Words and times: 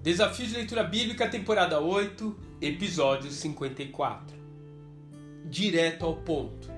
Desafio 0.00 0.46
de 0.46 0.54
Leitura 0.54 0.84
Bíblica, 0.84 1.28
temporada 1.28 1.80
8, 1.80 2.36
episódio 2.60 3.28
54. 3.28 4.36
Direto 5.46 6.06
ao 6.06 6.14
ponto. 6.14 6.70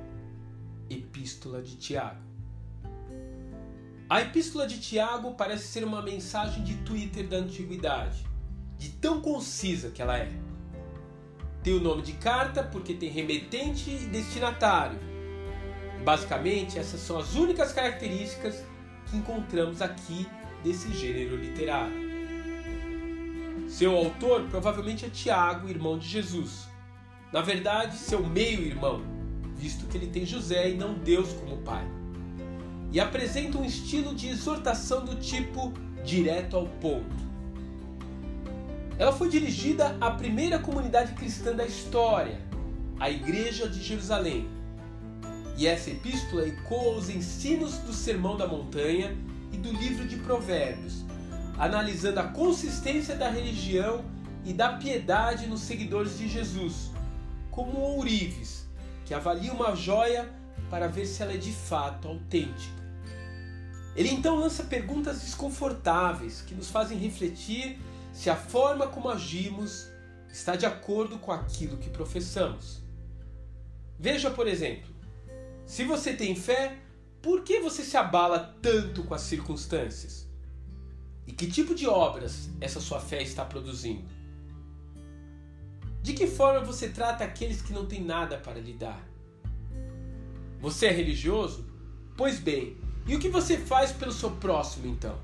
Epístola 0.88 1.60
de 1.60 1.76
Tiago. 1.76 2.22
A 4.08 4.22
Epístola 4.22 4.66
de 4.66 4.80
Tiago 4.80 5.34
parece 5.34 5.68
ser 5.68 5.84
uma 5.84 6.00
mensagem 6.00 6.64
de 6.64 6.74
Twitter 6.76 7.28
da 7.28 7.36
antiguidade, 7.36 8.24
de 8.78 8.88
tão 8.92 9.20
concisa 9.20 9.90
que 9.90 10.00
ela 10.00 10.16
é. 10.16 10.32
Tem 11.62 11.74
o 11.74 11.80
nome 11.80 12.00
de 12.00 12.14
carta 12.14 12.62
porque 12.62 12.94
tem 12.94 13.10
remetente 13.10 13.90
e 13.90 14.06
destinatário. 14.06 14.98
Basicamente, 16.02 16.78
essas 16.78 17.00
são 17.00 17.18
as 17.18 17.34
únicas 17.34 17.72
características 17.72 18.64
que 19.10 19.18
encontramos 19.18 19.82
aqui 19.82 20.26
desse 20.62 20.90
gênero 20.94 21.36
literário. 21.36 22.13
Seu 23.66 23.96
autor 23.96 24.42
provavelmente 24.50 25.04
é 25.04 25.08
Tiago, 25.08 25.68
irmão 25.68 25.98
de 25.98 26.06
Jesus. 26.08 26.68
Na 27.32 27.40
verdade, 27.40 27.96
seu 27.96 28.24
meio-irmão, 28.24 29.02
visto 29.56 29.86
que 29.86 29.96
ele 29.96 30.06
tem 30.06 30.24
José 30.24 30.70
e 30.70 30.76
não 30.76 30.94
Deus 30.94 31.32
como 31.32 31.58
pai. 31.58 31.84
E 32.92 33.00
apresenta 33.00 33.58
um 33.58 33.64
estilo 33.64 34.14
de 34.14 34.28
exortação 34.28 35.04
do 35.04 35.16
tipo 35.16 35.72
direto 36.04 36.56
ao 36.56 36.66
ponto. 36.66 37.24
Ela 38.96 39.12
foi 39.12 39.28
dirigida 39.28 39.96
à 40.00 40.12
primeira 40.12 40.58
comunidade 40.58 41.14
cristã 41.14 41.52
da 41.52 41.66
história, 41.66 42.38
a 43.00 43.10
Igreja 43.10 43.68
de 43.68 43.82
Jerusalém. 43.82 44.48
E 45.56 45.66
essa 45.66 45.90
epístola 45.90 46.46
ecoa 46.46 46.96
os 46.96 47.08
ensinos 47.08 47.78
do 47.78 47.92
Sermão 47.92 48.36
da 48.36 48.46
Montanha 48.46 49.16
e 49.52 49.56
do 49.56 49.72
livro 49.72 50.06
de 50.06 50.16
Provérbios, 50.16 51.04
analisando 51.58 52.20
a 52.20 52.24
consistência 52.24 53.14
da 53.14 53.28
religião 53.28 54.04
e 54.44 54.52
da 54.52 54.74
piedade 54.74 55.46
nos 55.46 55.60
seguidores 55.60 56.18
de 56.18 56.28
Jesus, 56.28 56.90
como 57.50 57.78
um 57.78 57.96
ourives 57.96 58.66
que 59.04 59.14
avalia 59.14 59.52
uma 59.52 59.74
joia 59.74 60.30
para 60.70 60.88
ver 60.88 61.06
se 61.06 61.22
ela 61.22 61.32
é 61.32 61.36
de 61.36 61.52
fato 61.52 62.08
autêntica. 62.08 62.82
Ele 63.94 64.10
então 64.10 64.36
lança 64.36 64.64
perguntas 64.64 65.20
desconfortáveis 65.20 66.42
que 66.42 66.54
nos 66.54 66.68
fazem 66.70 66.98
refletir 66.98 67.78
se 68.12 68.28
a 68.28 68.36
forma 68.36 68.88
como 68.88 69.08
agimos 69.08 69.88
está 70.28 70.56
de 70.56 70.66
acordo 70.66 71.18
com 71.18 71.30
aquilo 71.30 71.76
que 71.76 71.90
professamos. 71.90 72.82
Veja, 73.98 74.30
por 74.30 74.48
exemplo, 74.48 74.92
se 75.64 75.84
você 75.84 76.12
tem 76.12 76.34
fé, 76.34 76.78
por 77.22 77.42
que 77.42 77.60
você 77.60 77.84
se 77.84 77.96
abala 77.96 78.56
tanto 78.60 79.04
com 79.04 79.14
as 79.14 79.22
circunstâncias? 79.22 80.28
E 81.26 81.32
que 81.32 81.46
tipo 81.46 81.74
de 81.74 81.86
obras 81.86 82.50
essa 82.60 82.80
sua 82.80 83.00
fé 83.00 83.22
está 83.22 83.44
produzindo? 83.44 84.04
De 86.02 86.12
que 86.12 86.26
forma 86.26 86.60
você 86.60 86.88
trata 86.88 87.24
aqueles 87.24 87.62
que 87.62 87.72
não 87.72 87.86
têm 87.86 88.04
nada 88.04 88.36
para 88.36 88.60
lhe 88.60 88.74
dar? 88.74 89.02
Você 90.60 90.86
é 90.86 90.90
religioso? 90.90 91.66
Pois 92.16 92.38
bem, 92.38 92.76
e 93.06 93.16
o 93.16 93.18
que 93.18 93.28
você 93.28 93.56
faz 93.56 93.90
pelo 93.92 94.12
seu 94.12 94.30
próximo 94.32 94.86
então? 94.86 95.18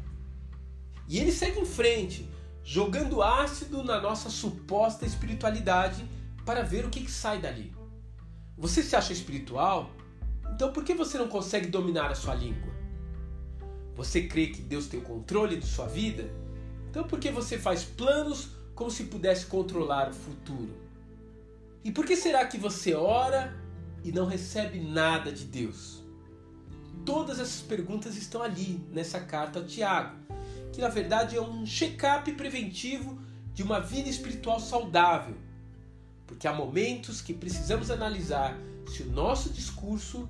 E 1.07 1.19
ele 1.19 1.33
segue 1.33 1.61
em 1.61 1.67
frente, 1.67 2.29
jogando 2.65 3.23
ácido 3.23 3.83
na 3.83 4.01
nossa 4.01 4.31
suposta 4.31 5.05
espiritualidade 5.05 6.05
para 6.47 6.63
ver 6.63 6.85
o 6.85 6.91
que, 6.91 7.01
que 7.01 7.11
sai 7.11 7.41
dali. 7.41 7.75
Você 8.57 8.83
se 8.83 8.97
acha 8.97 9.13
espiritual? 9.13 9.91
Então 10.55 10.73
por 10.73 10.85
que 10.85 10.95
você 10.95 11.19
não 11.19 11.29
consegue 11.29 11.69
dominar 11.69 12.11
a 12.11 12.15
sua 12.15 12.35
língua? 12.35 12.70
Você 14.01 14.23
crê 14.23 14.47
que 14.47 14.63
Deus 14.63 14.87
tem 14.87 14.99
o 14.99 15.03
controle 15.03 15.59
de 15.59 15.67
sua 15.67 15.87
vida? 15.87 16.31
Então 16.89 17.05
por 17.05 17.21
que 17.21 17.31
você 17.31 17.59
faz 17.59 17.85
planos 17.85 18.49
como 18.75 18.91
se 18.91 19.05
pudesse 19.05 19.45
controlar 19.45 20.09
o 20.09 20.15
futuro? 20.15 20.75
E 21.85 21.93
por 21.93 22.07
que 22.07 22.17
será 22.17 22.47
que 22.47 22.57
você 22.57 22.95
ora 22.95 23.55
e 24.03 24.11
não 24.11 24.25
recebe 24.25 24.81
nada 24.81 25.31
de 25.31 25.45
Deus? 25.45 26.03
Todas 27.05 27.39
essas 27.39 27.61
perguntas 27.61 28.17
estão 28.17 28.43
ali 28.43 28.81
nessa 28.91 29.21
carta 29.21 29.61
a 29.61 29.65
Tiago, 29.65 30.17
que 30.73 30.81
na 30.81 30.89
verdade 30.89 31.37
é 31.37 31.43
um 31.43 31.67
check-up 31.67 32.33
preventivo 32.33 33.19
de 33.53 33.63
uma 33.63 33.81
vida 33.81 34.09
espiritual 34.09 34.61
saudável. 34.61 35.37
Porque 36.27 36.49
há 36.49 36.55
momentos 36.55 37.21
que 37.21 37.35
precisamos 37.35 37.91
analisar 37.91 38.57
se 38.87 39.03
o 39.03 39.11
nosso 39.11 39.51
discurso 39.51 40.27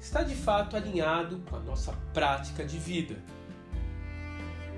está 0.00 0.22
de 0.22 0.34
fato 0.34 0.76
alinhado 0.76 1.40
com 1.48 1.56
a 1.56 1.60
nossa 1.60 1.92
prática 2.14 2.64
de 2.64 2.78
vida. 2.78 3.22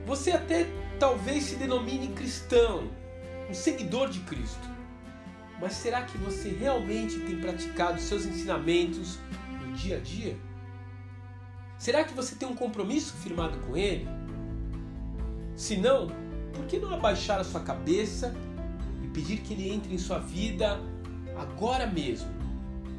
Você 0.04 0.32
até 0.32 0.66
talvez 0.98 1.44
se 1.44 1.56
denomine 1.56 2.08
cristão, 2.08 2.90
um 3.48 3.54
seguidor 3.54 4.10
de 4.10 4.20
Cristo. 4.20 4.68
Mas 5.60 5.74
será 5.74 6.02
que 6.02 6.18
você 6.18 6.48
realmente 6.48 7.20
tem 7.20 7.40
praticado 7.40 8.00
seus 8.00 8.26
ensinamentos 8.26 9.20
no 9.60 9.72
dia 9.74 9.98
a 9.98 10.00
dia? 10.00 10.36
Será 11.78 12.02
que 12.02 12.12
você 12.12 12.34
tem 12.34 12.48
um 12.48 12.56
compromisso 12.56 13.14
firmado 13.14 13.58
com 13.60 13.76
Ele? 13.76 14.08
Se 15.54 15.76
não, 15.76 16.08
por 16.52 16.66
que 16.66 16.80
não 16.80 16.92
abaixar 16.92 17.38
a 17.38 17.44
sua 17.44 17.60
cabeça 17.60 18.34
e 19.04 19.06
pedir 19.06 19.38
que 19.38 19.54
Ele 19.54 19.70
entre 19.70 19.94
em 19.94 19.98
sua 19.98 20.18
vida 20.18 20.80
agora 21.38 21.86
mesmo 21.86 22.30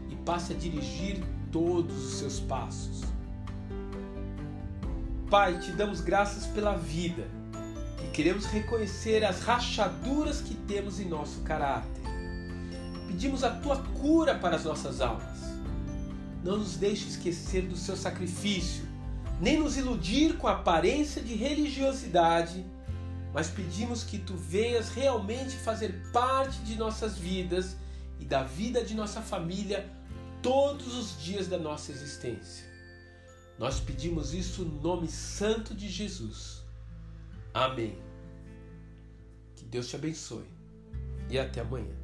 e 0.10 0.16
passe 0.16 0.54
a 0.54 0.56
dirigir 0.56 1.22
todos 1.54 1.96
os 1.96 2.14
seus 2.16 2.40
passos. 2.40 3.04
Pai, 5.30 5.60
te 5.60 5.72
damos 5.72 6.02
graças 6.02 6.48
pela 6.48 6.76
vida 6.76 7.28
e 8.04 8.08
queremos 8.12 8.46
reconhecer 8.46 9.24
as 9.24 9.40
rachaduras 9.42 10.42
que 10.42 10.56
temos 10.56 11.00
em 11.00 11.08
nosso 11.08 11.42
caráter. 11.42 12.04
Pedimos 13.08 13.44
a 13.44 13.52
tua 13.52 13.78
cura 14.02 14.36
para 14.36 14.56
as 14.56 14.66
nossas 14.66 15.00
almas. 15.00 15.40
Não 16.44 16.58
nos 16.58 16.76
deixe 16.76 17.08
esquecer 17.08 17.68
do 17.68 17.78
seu 17.78 17.96
sacrifício, 17.96 18.86
nem 19.40 19.60
nos 19.60 19.78
iludir 19.78 20.38
com 20.38 20.48
a 20.48 20.54
aparência 20.54 21.22
de 21.22 21.36
religiosidade, 21.36 22.66
mas 23.32 23.48
pedimos 23.50 24.04
que 24.04 24.18
tu 24.18 24.36
venhas 24.36 24.90
realmente 24.90 25.56
fazer 25.58 26.02
parte 26.12 26.58
de 26.60 26.76
nossas 26.76 27.18
vidas 27.18 27.78
e 28.20 28.26
da 28.26 28.44
vida 28.44 28.84
de 28.84 28.96
nossa 28.96 29.22
família 29.22 29.90
todos 30.44 30.96
os 30.96 31.24
dias 31.24 31.48
da 31.48 31.58
nossa 31.58 31.92
existência. 31.92 32.68
Nós 33.58 33.80
pedimos 33.80 34.34
isso 34.34 34.66
no 34.66 34.82
nome 34.82 35.08
santo 35.08 35.74
de 35.74 35.88
Jesus. 35.88 36.62
Amém. 37.54 37.98
Que 39.56 39.64
Deus 39.64 39.88
te 39.88 39.96
abençoe 39.96 40.48
e 41.30 41.40
até 41.40 41.62
amanhã. 41.62 42.03